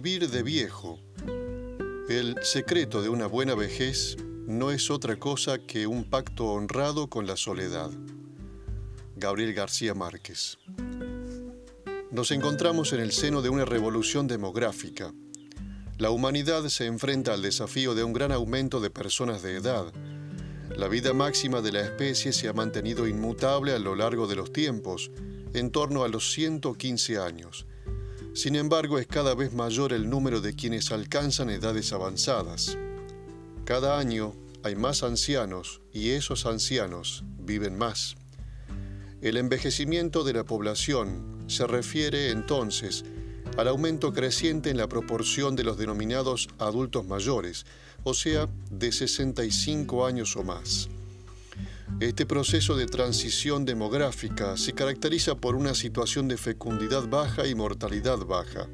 Vivir 0.00 0.30
de 0.30 0.44
viejo. 0.44 1.00
El 2.08 2.36
secreto 2.44 3.02
de 3.02 3.08
una 3.08 3.26
buena 3.26 3.56
vejez 3.56 4.16
no 4.46 4.70
es 4.70 4.92
otra 4.92 5.16
cosa 5.16 5.58
que 5.58 5.88
un 5.88 6.04
pacto 6.04 6.52
honrado 6.52 7.10
con 7.10 7.26
la 7.26 7.36
soledad. 7.36 7.90
Gabriel 9.16 9.54
García 9.54 9.94
Márquez. 9.94 10.56
Nos 12.12 12.30
encontramos 12.30 12.92
en 12.92 13.00
el 13.00 13.10
seno 13.10 13.42
de 13.42 13.48
una 13.48 13.64
revolución 13.64 14.28
demográfica. 14.28 15.12
La 15.98 16.12
humanidad 16.12 16.68
se 16.68 16.86
enfrenta 16.86 17.34
al 17.34 17.42
desafío 17.42 17.96
de 17.96 18.04
un 18.04 18.12
gran 18.12 18.30
aumento 18.30 18.78
de 18.78 18.90
personas 18.90 19.42
de 19.42 19.56
edad. 19.56 19.92
La 20.76 20.86
vida 20.86 21.12
máxima 21.12 21.60
de 21.60 21.72
la 21.72 21.80
especie 21.80 22.32
se 22.32 22.46
ha 22.46 22.52
mantenido 22.52 23.08
inmutable 23.08 23.72
a 23.72 23.80
lo 23.80 23.96
largo 23.96 24.28
de 24.28 24.36
los 24.36 24.52
tiempos, 24.52 25.10
en 25.54 25.72
torno 25.72 26.04
a 26.04 26.08
los 26.08 26.30
115 26.30 27.18
años. 27.18 27.66
Sin 28.38 28.54
embargo, 28.54 29.00
es 29.00 29.08
cada 29.08 29.34
vez 29.34 29.52
mayor 29.52 29.92
el 29.92 30.08
número 30.08 30.40
de 30.40 30.54
quienes 30.54 30.92
alcanzan 30.92 31.50
edades 31.50 31.92
avanzadas. 31.92 32.78
Cada 33.64 33.98
año 33.98 34.32
hay 34.62 34.76
más 34.76 35.02
ancianos 35.02 35.80
y 35.92 36.10
esos 36.10 36.46
ancianos 36.46 37.24
viven 37.40 37.76
más. 37.76 38.14
El 39.22 39.38
envejecimiento 39.38 40.22
de 40.22 40.34
la 40.34 40.44
población 40.44 41.46
se 41.48 41.66
refiere 41.66 42.30
entonces 42.30 43.04
al 43.56 43.66
aumento 43.66 44.12
creciente 44.12 44.70
en 44.70 44.76
la 44.76 44.88
proporción 44.88 45.56
de 45.56 45.64
los 45.64 45.76
denominados 45.76 46.46
adultos 46.60 47.04
mayores, 47.06 47.66
o 48.04 48.14
sea, 48.14 48.48
de 48.70 48.92
65 48.92 50.06
años 50.06 50.36
o 50.36 50.44
más. 50.44 50.88
Este 52.00 52.26
proceso 52.26 52.76
de 52.76 52.86
transición 52.86 53.64
demográfica 53.64 54.56
se 54.56 54.72
caracteriza 54.72 55.34
por 55.34 55.56
una 55.56 55.74
situación 55.74 56.28
de 56.28 56.36
fecundidad 56.36 57.08
baja 57.08 57.48
y 57.48 57.56
mortalidad 57.56 58.18
baja. 58.18 58.68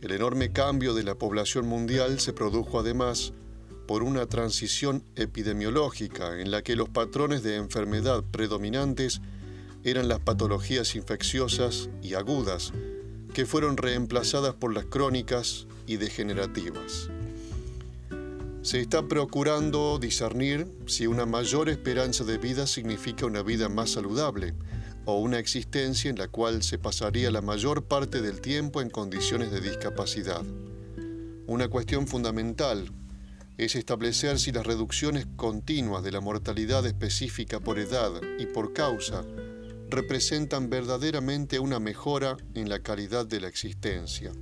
El 0.00 0.12
enorme 0.12 0.50
cambio 0.50 0.94
de 0.94 1.02
la 1.02 1.16
población 1.16 1.68
mundial 1.68 2.18
se 2.18 2.32
produjo 2.32 2.80
además 2.80 3.34
por 3.86 4.02
una 4.02 4.24
transición 4.24 5.04
epidemiológica 5.16 6.40
en 6.40 6.50
la 6.50 6.62
que 6.62 6.76
los 6.76 6.88
patrones 6.88 7.42
de 7.42 7.56
enfermedad 7.56 8.24
predominantes 8.30 9.20
eran 9.84 10.08
las 10.08 10.20
patologías 10.20 10.94
infecciosas 10.94 11.90
y 12.02 12.14
agudas, 12.14 12.72
que 13.34 13.44
fueron 13.44 13.76
reemplazadas 13.76 14.54
por 14.54 14.72
las 14.72 14.86
crónicas 14.86 15.66
y 15.86 15.98
degenerativas. 15.98 17.10
Se 18.62 18.78
está 18.78 19.08
procurando 19.08 19.98
discernir 19.98 20.66
si 20.86 21.06
una 21.06 21.24
mayor 21.24 21.70
esperanza 21.70 22.24
de 22.24 22.36
vida 22.36 22.66
significa 22.66 23.24
una 23.24 23.42
vida 23.42 23.70
más 23.70 23.92
saludable 23.92 24.52
o 25.06 25.18
una 25.18 25.38
existencia 25.38 26.10
en 26.10 26.18
la 26.18 26.28
cual 26.28 26.62
se 26.62 26.78
pasaría 26.78 27.30
la 27.30 27.40
mayor 27.40 27.84
parte 27.84 28.20
del 28.20 28.42
tiempo 28.42 28.82
en 28.82 28.90
condiciones 28.90 29.50
de 29.50 29.62
discapacidad. 29.62 30.44
Una 31.46 31.68
cuestión 31.68 32.06
fundamental 32.06 32.92
es 33.56 33.76
establecer 33.76 34.38
si 34.38 34.52
las 34.52 34.66
reducciones 34.66 35.26
continuas 35.36 36.04
de 36.04 36.12
la 36.12 36.20
mortalidad 36.20 36.84
específica 36.84 37.60
por 37.60 37.78
edad 37.78 38.12
y 38.38 38.44
por 38.44 38.74
causa 38.74 39.24
representan 39.88 40.68
verdaderamente 40.68 41.58
una 41.60 41.80
mejora 41.80 42.36
en 42.54 42.68
la 42.68 42.80
calidad 42.80 43.24
de 43.24 43.40
la 43.40 43.48
existencia. 43.48 44.32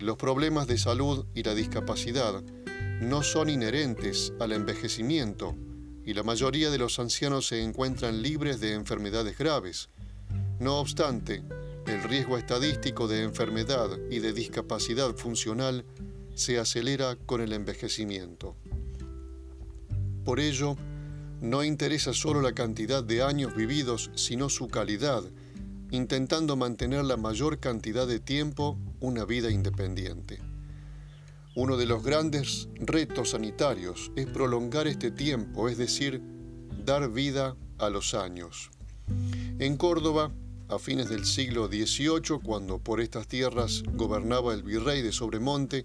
Los 0.00 0.16
problemas 0.16 0.66
de 0.66 0.78
salud 0.78 1.26
y 1.34 1.44
la 1.44 1.54
discapacidad 1.54 2.42
no 3.00 3.22
son 3.22 3.48
inherentes 3.48 4.32
al 4.40 4.52
envejecimiento 4.52 5.54
y 6.04 6.14
la 6.14 6.22
mayoría 6.22 6.70
de 6.70 6.78
los 6.78 6.98
ancianos 6.98 7.46
se 7.46 7.62
encuentran 7.62 8.22
libres 8.22 8.60
de 8.60 8.74
enfermedades 8.74 9.38
graves. 9.38 9.88
No 10.58 10.78
obstante, 10.78 11.42
el 11.86 12.02
riesgo 12.02 12.36
estadístico 12.38 13.06
de 13.06 13.22
enfermedad 13.22 13.90
y 14.10 14.18
de 14.18 14.32
discapacidad 14.32 15.14
funcional 15.14 15.84
se 16.34 16.58
acelera 16.58 17.16
con 17.16 17.40
el 17.40 17.52
envejecimiento. 17.52 18.56
Por 20.24 20.40
ello, 20.40 20.76
no 21.40 21.62
interesa 21.62 22.12
solo 22.12 22.40
la 22.42 22.52
cantidad 22.52 23.04
de 23.04 23.22
años 23.22 23.54
vividos, 23.54 24.10
sino 24.16 24.48
su 24.48 24.68
calidad, 24.68 25.22
intentando 25.90 26.56
mantener 26.56 27.04
la 27.04 27.16
mayor 27.16 27.60
cantidad 27.60 28.06
de 28.06 28.18
tiempo 28.18 28.76
una 29.00 29.24
vida 29.24 29.50
independiente. 29.50 30.40
Uno 31.60 31.76
de 31.76 31.86
los 31.86 32.04
grandes 32.04 32.68
retos 32.76 33.30
sanitarios 33.30 34.12
es 34.14 34.26
prolongar 34.26 34.86
este 34.86 35.10
tiempo, 35.10 35.68
es 35.68 35.76
decir, 35.76 36.22
dar 36.84 37.10
vida 37.10 37.56
a 37.78 37.90
los 37.90 38.14
años. 38.14 38.70
En 39.58 39.76
Córdoba, 39.76 40.30
a 40.68 40.78
fines 40.78 41.08
del 41.08 41.24
siglo 41.24 41.66
XVIII, 41.66 42.38
cuando 42.44 42.78
por 42.78 43.00
estas 43.00 43.26
tierras 43.26 43.82
gobernaba 43.94 44.54
el 44.54 44.62
virrey 44.62 45.02
de 45.02 45.10
Sobremonte, 45.10 45.84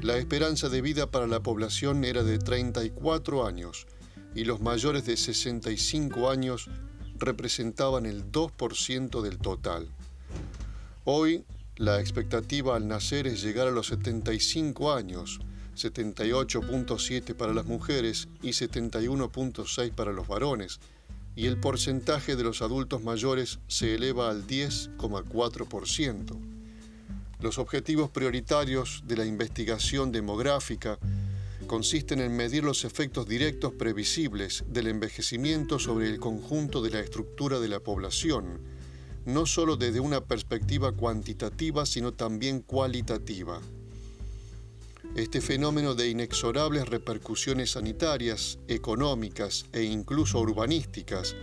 la 0.00 0.16
esperanza 0.16 0.68
de 0.68 0.80
vida 0.80 1.10
para 1.10 1.26
la 1.26 1.40
población 1.40 2.04
era 2.04 2.22
de 2.22 2.38
34 2.38 3.44
años 3.44 3.88
y 4.36 4.44
los 4.44 4.60
mayores 4.60 5.06
de 5.06 5.16
65 5.16 6.30
años 6.30 6.70
representaban 7.18 8.06
el 8.06 8.30
2% 8.30 9.22
del 9.22 9.38
total. 9.38 9.88
Hoy 11.02 11.44
la 11.80 11.98
expectativa 11.98 12.76
al 12.76 12.86
nacer 12.88 13.26
es 13.26 13.40
llegar 13.42 13.66
a 13.66 13.70
los 13.70 13.86
75 13.86 14.92
años, 14.92 15.40
78.7 15.76 17.34
para 17.34 17.54
las 17.54 17.64
mujeres 17.64 18.28
y 18.42 18.50
71.6 18.50 19.90
para 19.92 20.12
los 20.12 20.28
varones, 20.28 20.78
y 21.34 21.46
el 21.46 21.56
porcentaje 21.56 22.36
de 22.36 22.42
los 22.42 22.60
adultos 22.60 23.02
mayores 23.02 23.60
se 23.66 23.94
eleva 23.94 24.28
al 24.28 24.46
10,4%. 24.46 26.38
Los 27.40 27.58
objetivos 27.58 28.10
prioritarios 28.10 29.02
de 29.06 29.16
la 29.16 29.24
investigación 29.24 30.12
demográfica 30.12 30.98
consisten 31.66 32.20
en 32.20 32.36
medir 32.36 32.62
los 32.62 32.84
efectos 32.84 33.26
directos 33.26 33.72
previsibles 33.72 34.64
del 34.68 34.88
envejecimiento 34.88 35.78
sobre 35.78 36.10
el 36.10 36.18
conjunto 36.18 36.82
de 36.82 36.90
la 36.90 37.00
estructura 37.00 37.58
de 37.58 37.68
la 37.68 37.80
población, 37.80 38.79
no 39.24 39.46
solo 39.46 39.76
desde 39.76 40.00
una 40.00 40.22
perspectiva 40.24 40.92
cuantitativa, 40.92 41.86
sino 41.86 42.12
también 42.12 42.60
cualitativa. 42.60 43.60
Este 45.16 45.40
fenómeno 45.40 45.94
de 45.94 46.08
inexorables 46.08 46.88
repercusiones 46.88 47.72
sanitarias, 47.72 48.58
económicas 48.68 49.66
e 49.72 49.82
incluso 49.82 50.38
urbanísticas 50.40 51.34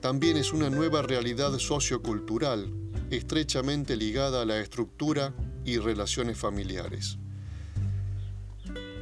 también 0.00 0.36
es 0.36 0.52
una 0.52 0.70
nueva 0.70 1.02
realidad 1.02 1.56
sociocultural 1.58 2.72
estrechamente 3.10 3.96
ligada 3.96 4.42
a 4.42 4.44
la 4.44 4.60
estructura 4.60 5.34
y 5.64 5.78
relaciones 5.78 6.38
familiares. 6.38 7.18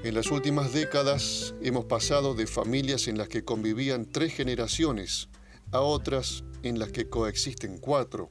En 0.03 0.15
las 0.15 0.31
últimas 0.31 0.73
décadas 0.75 1.55
hemos 1.63 1.87
pasado 1.87 2.35
de 2.35 2.47
familias 2.47 3.09
en 3.09 3.17
las 3.17 3.29
que 3.29 3.45
convivían 3.45 4.05
tres 4.05 4.35
generaciones 4.35 5.29
a 5.73 5.81
otras 5.81 6.45
en 6.63 6.79
las 6.79 6.93
que 6.93 7.09
coexisten 7.09 7.79
cuatro. 7.79 8.31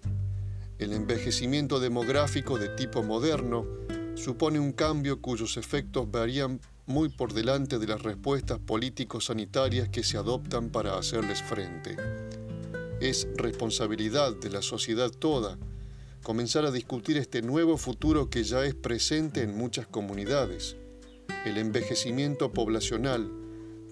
El 0.79 0.93
envejecimiento 0.93 1.79
demográfico 1.79 2.57
de 2.57 2.69
tipo 2.69 3.03
moderno 3.03 3.65
supone 4.15 4.59
un 4.59 4.73
cambio 4.73 5.21
cuyos 5.21 5.57
efectos 5.57 6.09
varían 6.09 6.59
muy 6.85 7.09
por 7.09 7.33
delante 7.33 7.79
de 7.79 7.87
las 7.87 8.01
respuestas 8.01 8.59
político-sanitarias 8.59 9.89
que 9.89 10.03
se 10.03 10.17
adoptan 10.17 10.69
para 10.69 10.97
hacerles 10.97 11.41
frente. 11.41 11.95
Es 12.99 13.27
responsabilidad 13.35 14.35
de 14.35 14.49
la 14.49 14.61
sociedad 14.61 15.09
toda 15.11 15.57
comenzar 16.23 16.65
a 16.65 16.71
discutir 16.71 17.17
este 17.17 17.41
nuevo 17.41 17.77
futuro 17.77 18.29
que 18.29 18.43
ya 18.43 18.63
es 18.63 18.73
presente 18.73 19.41
en 19.41 19.57
muchas 19.57 19.87
comunidades. 19.87 20.77
El 21.45 21.57
envejecimiento 21.57 22.53
poblacional 22.53 23.29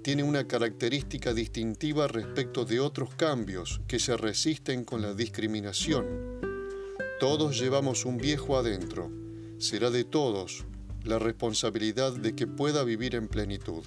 tiene 0.01 0.23
una 0.23 0.47
característica 0.47 1.33
distintiva 1.33 2.07
respecto 2.07 2.65
de 2.65 2.79
otros 2.79 3.13
cambios 3.15 3.81
que 3.87 3.99
se 3.99 4.17
resisten 4.17 4.83
con 4.83 5.01
la 5.01 5.13
discriminación. 5.13 6.41
Todos 7.19 7.59
llevamos 7.59 8.05
un 8.05 8.17
viejo 8.17 8.57
adentro. 8.57 9.11
Será 9.59 9.91
de 9.91 10.03
todos 10.03 10.65
la 11.03 11.19
responsabilidad 11.19 12.13
de 12.13 12.35
que 12.35 12.47
pueda 12.47 12.83
vivir 12.83 13.15
en 13.15 13.27
plenitud. 13.27 13.85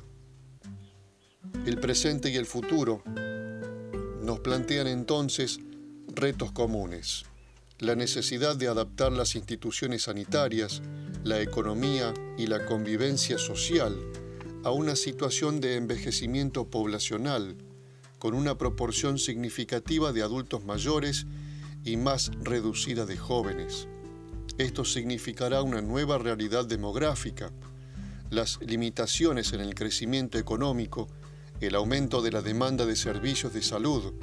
El 1.66 1.81
presente 1.81 2.31
y 2.31 2.37
el 2.37 2.46
futuro 2.46 3.02
nos 4.22 4.40
plantean 4.40 4.87
entonces 4.87 5.58
retos 6.14 6.52
comunes. 6.52 7.25
La 7.81 7.96
necesidad 7.96 8.55
de 8.55 8.69
adaptar 8.69 9.10
las 9.10 9.34
instituciones 9.34 10.02
sanitarias, 10.02 10.81
la 11.25 11.40
economía 11.40 12.14
y 12.38 12.46
la 12.46 12.64
convivencia 12.67 13.37
social 13.37 13.99
a 14.64 14.70
una 14.70 14.96
situación 14.96 15.61
de 15.61 15.76
envejecimiento 15.76 16.70
poblacional, 16.70 17.56
con 18.19 18.32
una 18.32 18.56
proporción 18.56 19.19
significativa 19.19 20.11
de 20.12 20.22
adultos 20.22 20.64
mayores 20.64 21.26
y 21.84 21.99
más 21.99 22.31
reducida 22.40 23.05
de 23.05 23.19
jóvenes. 23.19 23.88
Esto 24.56 24.87
significará 24.87 25.61
una 25.61 25.82
nueva 25.82 26.16
realidad 26.16 26.64
demográfica. 26.64 27.52
Las 28.31 28.58
limitaciones 28.62 29.52
en 29.52 29.61
el 29.61 29.75
crecimiento 29.75 30.38
económico, 30.38 31.08
el 31.60 31.75
aumento 31.75 32.22
de 32.22 32.32
la 32.32 32.40
demanda 32.40 32.87
de 32.87 32.96
servicios 32.96 33.52
de 33.52 33.62
salud, 33.62 34.14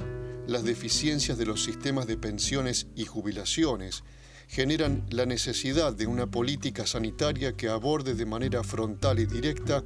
las 0.48 0.64
deficiencias 0.64 1.38
de 1.38 1.46
los 1.46 1.62
sistemas 1.62 2.08
de 2.08 2.16
pensiones 2.16 2.88
y 2.96 3.04
jubilaciones, 3.04 4.02
generan 4.48 5.06
la 5.08 5.24
necesidad 5.24 5.92
de 5.92 6.08
una 6.08 6.26
política 6.26 6.84
sanitaria 6.84 7.52
que 7.52 7.68
aborde 7.68 8.14
de 8.14 8.26
manera 8.26 8.64
frontal 8.64 9.20
y 9.20 9.26
directa 9.26 9.84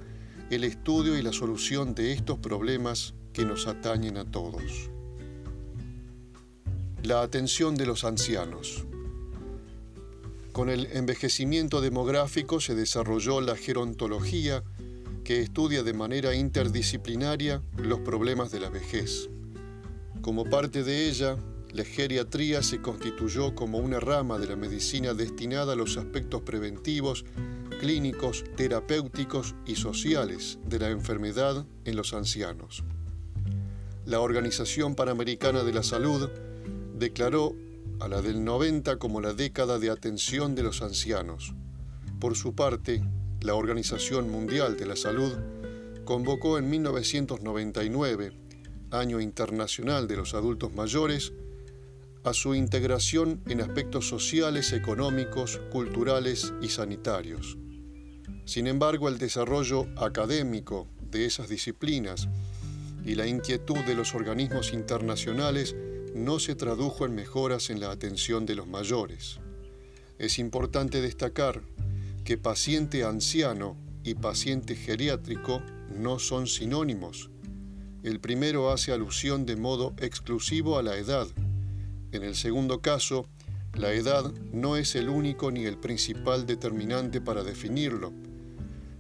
el 0.51 0.65
estudio 0.65 1.19
y 1.19 1.23
la 1.23 1.33
solución 1.33 1.95
de 1.95 2.13
estos 2.13 2.39
problemas 2.39 3.15
que 3.33 3.45
nos 3.45 3.67
atañen 3.67 4.17
a 4.17 4.25
todos. 4.25 4.91
La 7.03 7.23
atención 7.23 7.75
de 7.75 7.87
los 7.87 8.05
ancianos. 8.05 8.85
Con 10.53 10.71
el 10.71 10.87
envejecimiento 10.93 11.81
demográfico 11.81 12.61
se 12.61 12.75
desarrolló 12.75 13.41
la 13.41 13.57
gerontología 13.57 14.63
que 15.25 15.43
estudia 15.43 15.83
de 15.83 15.93
manera 15.93 16.35
interdisciplinaria 16.35 17.61
los 17.77 18.01
problemas 18.01 18.53
de 18.53 18.61
la 18.61 18.71
vejez. 18.71 19.29
Como 20.23 20.45
parte 20.45 20.85
de 20.85 21.09
ella, 21.09 21.37
la 21.73 21.85
geriatría 21.85 22.63
se 22.63 22.81
constituyó 22.81 23.55
como 23.55 23.79
una 23.79 24.01
rama 24.01 24.39
de 24.39 24.47
la 24.47 24.57
medicina 24.57 25.13
destinada 25.13 25.75
a 25.75 25.77
los 25.77 25.97
aspectos 25.97 26.43
preventivos, 26.43 27.25
clínicos, 27.79 28.45
terapéuticos 28.57 29.55
y 29.67 29.77
sociales 29.77 30.59
de 30.67 30.79
la 30.79 30.91
enfermedad 30.91 31.67
en 31.85 31.97
los 31.97 32.15
ancianos. 32.15 32.85
La 34.05 34.21
Organización 34.21 34.95
Panamericana 34.95 35.65
de 35.65 35.73
la 35.73 35.83
Salud 35.83 36.29
declaró 36.97 37.55
a 38.01 38.09
la 38.09 38.23
del 38.23 38.45
90 38.45 38.99
como 38.99 39.21
la 39.21 39.33
década 39.33 39.79
de 39.79 39.91
atención 39.91 40.55
de 40.55 40.63
los 40.63 40.83
ancianos. 40.83 41.55
Por 42.21 42.37
su 42.37 42.55
parte, 42.55 43.03
la 43.41 43.55
Organización 43.55 44.31
Mundial 44.31 44.77
de 44.77 44.87
la 44.87 44.97
Salud 44.97 45.33
convocó 46.05 46.59
en 46.59 46.71
1999, 46.71 48.33
Año 48.91 49.21
Internacional 49.21 50.07
de 50.07 50.17
los 50.17 50.35
Adultos 50.35 50.73
Mayores, 50.73 51.33
a 52.25 52.33
su 52.33 52.55
integración 52.55 53.41
en 53.47 53.61
aspectos 53.61 54.09
sociales, 54.09 54.73
económicos, 54.73 55.61
culturales 55.71 56.55
y 56.61 56.69
sanitarios. 56.69 57.57
Sin 58.47 58.69
embargo, 58.69 59.09
el 59.09 59.19
desarrollo 59.19 59.89
académico 59.97 60.87
de 61.11 61.27
esas 61.27 61.49
disciplinas 61.49 62.29
y 63.05 63.17
la 63.17 63.27
inquietud 63.27 63.79
de 63.81 63.95
los 63.95 64.15
organismos 64.15 64.73
internacionales 64.73 65.75
no 66.15 66.39
se 66.39 66.55
tradujo 66.55 67.05
en 67.05 67.15
mejoras 67.15 67.71
en 67.71 67.81
la 67.81 67.91
atención 67.91 68.47
de 68.47 68.55
los 68.55 68.69
mayores. 68.69 69.41
Es 70.19 70.39
importante 70.39 71.01
destacar 71.01 71.61
que 72.25 72.39
paciente 72.39 73.03
anciano 73.03 73.77
y 74.05 74.15
paciente 74.15 74.77
geriátrico 74.77 75.61
no 75.93 76.21
son 76.21 76.47
sinónimos. 76.47 77.31
El 78.05 78.21
primero 78.21 78.71
hace 78.71 78.93
alusión 78.93 79.45
de 79.45 79.57
modo 79.57 79.93
exclusivo 79.99 80.79
a 80.79 80.85
la 80.85 80.97
edad. 80.97 81.27
En 82.13 82.23
el 82.23 82.37
segundo 82.37 82.81
caso, 82.81 83.27
la 83.75 83.93
edad 83.93 84.33
no 84.53 84.77
es 84.77 84.95
el 84.95 85.09
único 85.09 85.51
ni 85.51 85.65
el 85.65 85.79
principal 85.79 86.47
determinante 86.47 87.21
para 87.21 87.43
definirlo. 87.43 88.13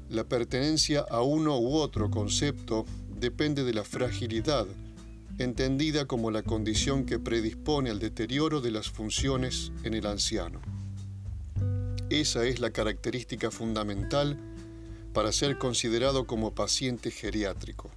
La 0.08 0.24
pertenencia 0.24 1.04
a 1.10 1.22
uno 1.22 1.58
u 1.58 1.74
otro 1.74 2.10
concepto 2.10 2.86
depende 3.18 3.64
de 3.64 3.74
la 3.74 3.82
fragilidad, 3.82 4.66
entendida 5.38 6.06
como 6.06 6.30
la 6.30 6.42
condición 6.42 7.04
que 7.04 7.18
predispone 7.18 7.90
al 7.90 7.98
deterioro 7.98 8.60
de 8.60 8.70
las 8.70 8.88
funciones 8.88 9.72
en 9.82 9.94
el 9.94 10.06
anciano. 10.06 10.60
Esa 12.08 12.46
es 12.46 12.60
la 12.60 12.70
característica 12.70 13.50
fundamental 13.50 14.38
para 15.12 15.32
ser 15.32 15.58
considerado 15.58 16.26
como 16.26 16.54
paciente 16.54 17.10
geriátrico. 17.10 17.90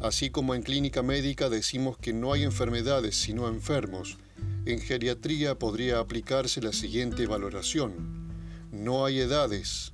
Así 0.00 0.30
como 0.30 0.54
en 0.54 0.62
clínica 0.62 1.02
médica 1.02 1.50
decimos 1.50 1.98
que 1.98 2.14
no 2.14 2.32
hay 2.32 2.44
enfermedades 2.44 3.16
sino 3.16 3.46
enfermos, 3.46 4.16
en 4.64 4.80
geriatría 4.80 5.58
podría 5.58 5.98
aplicarse 5.98 6.62
la 6.62 6.72
siguiente 6.72 7.26
valoración. 7.26 8.30
No 8.72 9.04
hay 9.04 9.20
edades, 9.20 9.92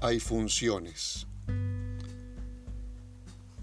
hay 0.00 0.20
funciones. 0.20 1.26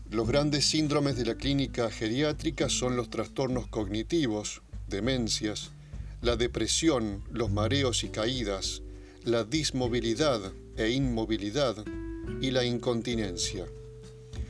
Los 0.10 0.28
grandes 0.28 0.66
síndromes 0.66 1.16
de 1.16 1.26
la 1.26 1.36
clínica 1.36 1.90
geriátrica 1.90 2.70
son 2.70 2.96
los 2.96 3.10
trastornos 3.10 3.68
cognitivos, 3.68 4.62
demencias, 4.88 5.72
la 6.22 6.36
depresión, 6.36 7.24
los 7.32 7.52
mareos 7.52 8.04
y 8.04 8.10
caídas, 8.10 8.84
la 9.24 9.44
dismovilidad 9.44 10.54
e 10.78 10.90
inmovilidad 10.92 11.84
y 12.42 12.52
la 12.52 12.64
incontinencia. 12.64 13.66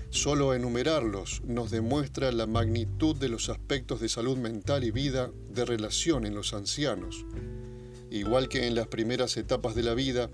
Solo 0.10 0.54
enumerarlos 0.54 1.42
nos 1.46 1.72
demuestra 1.72 2.32
la 2.32 2.46
magnitud 2.46 3.16
de 3.16 3.30
los 3.30 3.50
aspectos 3.50 4.00
de 4.00 4.10
salud 4.10 4.38
mental 4.38 4.84
y 4.84 4.92
vida 4.92 5.32
de 5.50 5.66
relación 5.66 6.26
en 6.26 6.36
los 6.36 6.54
ancianos. 6.54 7.26
Igual 8.12 8.48
que 8.48 8.68
en 8.68 8.76
las 8.76 8.88
primeras 8.88 9.38
etapas 9.38 9.74
de 9.74 9.82
la 9.82 9.96
vida, 9.96 10.30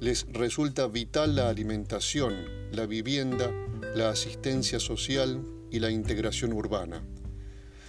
les 0.00 0.26
resulta 0.32 0.86
vital 0.88 1.36
la 1.36 1.48
alimentación, 1.48 2.34
la 2.72 2.86
vivienda, 2.86 3.50
la 3.94 4.10
asistencia 4.10 4.78
social 4.78 5.42
y 5.70 5.78
la 5.78 5.90
integración 5.90 6.52
urbana. 6.52 7.02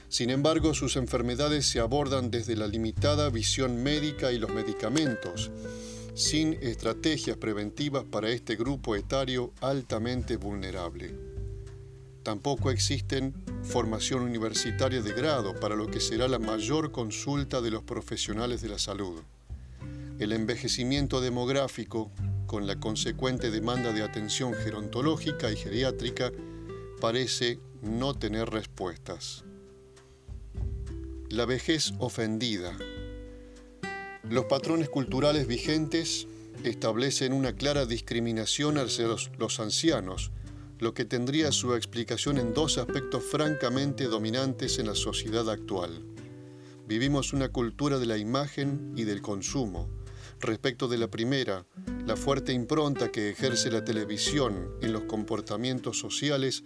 Sin 0.09 0.29
embargo, 0.29 0.73
sus 0.73 0.95
enfermedades 0.95 1.65
se 1.65 1.81
abordan 1.81 2.31
desde 2.31 2.55
la 2.55 2.67
limitada 2.67 3.29
visión 3.29 3.83
médica 3.83 4.31
y 4.31 4.39
los 4.39 4.51
medicamentos, 4.51 5.51
sin 6.13 6.53
estrategias 6.61 7.35
preventivas 7.37 8.05
para 8.05 8.29
este 8.29 8.55
grupo 8.55 8.95
etario 8.95 9.53
altamente 9.59 10.37
vulnerable. 10.37 11.13
Tampoco 12.23 12.71
existen 12.71 13.33
formación 13.63 14.21
universitaria 14.21 15.01
de 15.01 15.13
grado 15.13 15.59
para 15.59 15.75
lo 15.75 15.87
que 15.87 15.99
será 15.99 16.27
la 16.27 16.39
mayor 16.39 16.91
consulta 16.91 17.61
de 17.61 17.71
los 17.71 17.83
profesionales 17.83 18.61
de 18.61 18.69
la 18.69 18.79
salud. 18.79 19.21
El 20.19 20.31
envejecimiento 20.31 21.21
demográfico 21.21 22.11
con 22.47 22.65
la 22.65 22.79
consecuente 22.79 23.51
demanda 23.51 23.91
de 23.93 24.01
atención 24.01 24.53
gerontológica 24.53 25.51
y 25.51 25.57
geriátrica, 25.57 26.31
parece 26.99 27.59
no 27.81 28.15
tener 28.15 28.49
respuestas. 28.49 29.43
La 31.29 31.45
vejez 31.45 31.93
ofendida. 31.99 32.75
Los 34.23 34.45
patrones 34.45 34.89
culturales 34.89 35.45
vigentes 35.45 36.27
establecen 36.63 37.33
una 37.33 37.53
clara 37.53 37.85
discriminación 37.85 38.77
hacia 38.77 39.07
los, 39.07 39.59
ancianos, 39.59 40.31
lo 40.79 40.93
que 40.93 41.05
tendría 41.05 41.51
su 41.51 41.75
explicación 41.75 42.37
en 42.37 42.53
dos 42.53 42.77
aspectos 42.77 43.23
francamente 43.23 44.05
dominantes 44.05 44.79
en 44.79 44.87
la 44.87 44.95
sociedad 44.95 45.49
actual. 45.49 46.03
Vivimos 46.87 47.33
una 47.33 47.49
cultura 47.49 47.99
de 47.99 48.05
la 48.05 48.17
imagen 48.17 48.93
y 48.95 49.03
del 49.03 49.21
consumo, 49.21 49.89
Respecto 50.39 50.87
de 50.87 50.99
la 50.99 51.09
primera, 51.09 51.65
la 52.05 52.15
fuerte 52.15 52.53
impronta 52.53 53.11
que 53.11 53.31
ejerce 53.31 53.71
la 53.71 53.83
televisión 53.83 54.69
en 54.81 54.93
los 54.93 55.03
comportamientos 55.03 55.97
sociales 55.97 56.63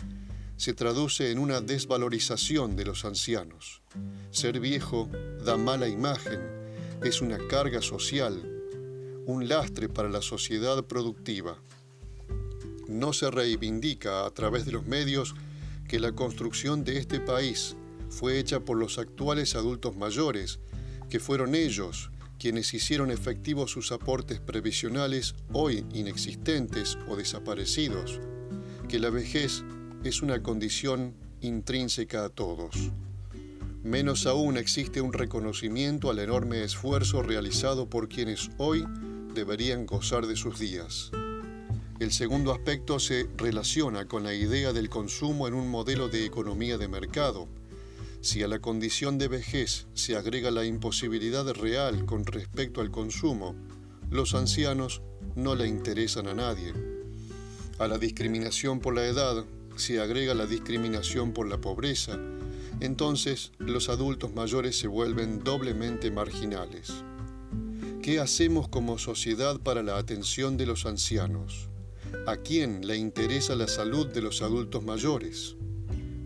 se 0.58 0.74
traduce 0.74 1.32
en 1.32 1.40
una 1.40 1.62
desvalorización 1.62 2.76
de 2.76 2.86
los 2.86 3.06
ancianos. 3.06 3.82
Ser 4.30 4.60
viejo 4.60 5.10
da 5.46 5.56
mala 5.56 5.88
imagen, 5.88 6.42
es 7.02 7.22
una 7.22 7.38
carga 7.48 7.82
social, 7.82 8.44
un 9.26 9.48
lastre 9.48 9.88
para 9.88 10.10
la 10.10 10.22
sociedad 10.22 10.84
productiva. 10.84 11.58
No 12.90 13.14
se 13.14 13.32
reivindica 13.32 14.26
a 14.26 14.32
través 14.32 14.66
de 14.66 14.74
los 14.74 14.86
medios 14.86 15.34
que 15.88 16.00
la 16.00 16.12
construcción 16.12 16.84
de 16.84 16.98
este 16.98 17.22
país 17.22 17.78
fue 18.10 18.38
hecha 18.38 18.60
por 18.60 18.78
los 18.78 19.00
actuales 19.00 19.56
adultos 19.56 19.96
mayores, 19.96 20.60
que 21.10 21.20
fueron 21.20 21.56
ellos 21.56 22.11
quienes 22.42 22.74
hicieron 22.74 23.12
efectivos 23.12 23.70
sus 23.70 23.92
aportes 23.92 24.40
previsionales 24.40 25.36
hoy 25.54 25.86
inexistentes 25.94 26.98
o 27.08 27.16
desaparecidos, 27.16 28.20
que 28.90 28.98
la 28.98 29.12
vejez 29.12 29.64
es 30.04 30.24
una 30.24 30.42
condición 30.42 31.14
intrínseca 31.42 32.26
a 32.26 32.30
todos. 32.30 32.76
Menos 33.84 34.26
aún 34.26 34.58
existe 34.58 35.02
un 35.02 35.14
reconocimiento 35.14 36.10
al 36.10 36.18
enorme 36.18 36.64
esfuerzo 36.64 37.22
realizado 37.22 37.88
por 37.88 38.10
quienes 38.10 38.50
hoy 38.58 38.88
deberían 39.36 39.86
gozar 39.86 40.26
de 40.26 40.36
sus 40.36 40.58
días. 40.58 41.12
El 42.00 42.12
segundo 42.12 42.54
aspecto 42.54 42.98
se 42.98 43.30
relaciona 43.38 44.08
con 44.08 44.24
la 44.24 44.34
idea 44.34 44.74
del 44.74 44.90
consumo 44.90 45.48
en 45.48 45.54
un 45.54 45.70
modelo 45.70 46.10
de 46.10 46.26
economía 46.26 46.80
de 46.80 46.88
mercado, 46.88 47.48
si 48.22 48.44
a 48.44 48.48
la 48.48 48.60
condición 48.60 49.18
de 49.18 49.28
vejez 49.28 49.88
se 49.94 50.16
agrega 50.16 50.52
la 50.52 50.64
imposibilidad 50.64 51.48
real 51.54 52.06
con 52.06 52.24
respecto 52.26 52.80
al 52.82 52.92
consumo, 52.92 53.56
los 54.12 54.36
ancianos 54.36 55.02
no 55.36 55.56
le 55.56 55.68
interesan 55.68 56.28
a 56.28 56.36
nadie. 56.36 56.74
A 57.80 57.88
la 57.88 57.98
discriminación 57.98 58.80
por 58.80 58.94
la 58.94 59.06
edad 59.06 59.44
se 59.76 60.00
agrega 60.00 60.36
la 60.36 60.46
discriminación 60.46 61.34
por 61.34 61.48
la 61.48 61.60
pobreza, 61.60 62.20
entonces 62.80 63.54
los 63.58 63.90
adultos 63.90 64.34
mayores 64.34 64.78
se 64.78 64.88
vuelven 64.88 65.44
doblemente 65.44 66.12
marginales. 66.12 66.94
¿Qué 68.04 68.20
hacemos 68.20 68.68
como 68.68 69.00
sociedad 69.00 69.60
para 69.60 69.82
la 69.82 69.98
atención 69.98 70.58
de 70.58 70.68
los 70.68 70.86
ancianos? 70.86 71.70
¿A 72.28 72.38
quién 72.38 72.86
le 72.86 72.98
interesa 72.98 73.56
la 73.56 73.68
salud 73.68 74.08
de 74.08 74.22
los 74.22 74.42
adultos 74.42 74.84
mayores? 74.84 75.56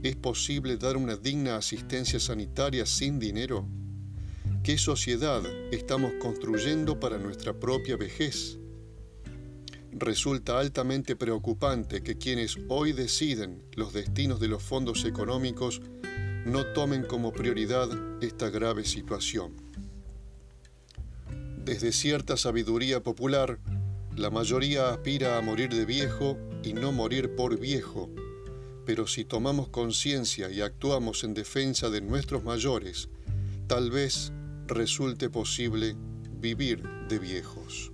¿Es 0.06 0.16
posible 0.16 0.78
dar 0.78 0.98
una 0.98 1.16
digna 1.16 1.56
asistencia 1.56 2.20
sanitaria 2.20 2.86
sin 2.86 3.18
dinero? 3.18 3.68
¿Qué 4.62 4.78
sociedad 4.78 5.42
estamos 5.72 6.12
construyendo 6.22 7.00
para 7.00 7.18
nuestra 7.18 7.60
propia 7.60 7.98
vejez? 7.98 8.60
Resulta 9.92 10.60
altamente 10.60 11.16
preocupante 11.16 12.04
que 12.04 12.20
quienes 12.20 12.56
hoy 12.70 12.94
deciden 12.94 13.64
los 13.74 13.94
destinos 13.94 14.40
de 14.40 14.48
los 14.48 14.62
fondos 14.62 15.06
económicos 15.06 15.82
no 16.46 16.68
tomen 16.68 17.02
como 17.02 17.34
prioridad 17.34 17.90
esta 18.22 18.52
grave 18.52 18.86
situación. 18.86 19.56
Desde 21.64 21.92
cierta 21.92 22.38
sabiduría 22.38 23.02
popular, 23.02 23.58
la 24.16 24.30
mayoría 24.30 24.90
aspira 24.90 25.40
a 25.40 25.42
morir 25.42 25.70
de 25.70 25.86
viejo 25.86 26.38
y 26.62 26.74
no 26.74 26.92
morir 26.92 27.36
por 27.36 27.60
viejo, 27.60 28.12
pero 28.86 29.08
si 29.08 29.26
tomamos 29.26 29.70
conciencia 29.70 30.50
y 30.52 30.62
actuamos 30.62 31.24
en 31.24 31.34
defensa 31.34 31.90
de 31.90 32.02
nuestros 32.02 32.44
mayores, 32.44 33.10
tal 33.68 33.92
vez 33.92 34.32
resulte 34.68 35.30
posible 35.30 35.96
vivir 36.40 36.84
de 37.10 37.20
viejos. 37.20 37.92